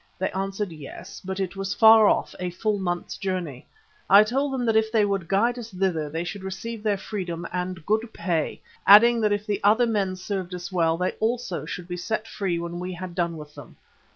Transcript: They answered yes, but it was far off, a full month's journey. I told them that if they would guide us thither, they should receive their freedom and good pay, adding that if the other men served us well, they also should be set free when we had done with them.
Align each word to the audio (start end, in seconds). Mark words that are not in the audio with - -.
They 0.17 0.31
answered 0.31 0.71
yes, 0.71 1.21
but 1.23 1.39
it 1.39 1.55
was 1.55 1.75
far 1.75 2.07
off, 2.07 2.33
a 2.39 2.49
full 2.49 2.79
month's 2.79 3.17
journey. 3.17 3.67
I 4.09 4.23
told 4.23 4.51
them 4.51 4.65
that 4.65 4.75
if 4.75 4.91
they 4.91 5.05
would 5.05 5.27
guide 5.27 5.59
us 5.59 5.69
thither, 5.69 6.09
they 6.09 6.23
should 6.23 6.43
receive 6.43 6.81
their 6.81 6.97
freedom 6.97 7.45
and 7.53 7.85
good 7.85 8.11
pay, 8.11 8.61
adding 8.87 9.21
that 9.21 9.31
if 9.31 9.45
the 9.45 9.61
other 9.63 9.85
men 9.85 10.15
served 10.15 10.55
us 10.55 10.71
well, 10.71 10.97
they 10.97 11.11
also 11.19 11.65
should 11.67 11.87
be 11.87 11.97
set 11.97 12.27
free 12.27 12.57
when 12.57 12.79
we 12.79 12.93
had 12.93 13.13
done 13.13 13.37
with 13.37 13.53
them. 13.53 13.75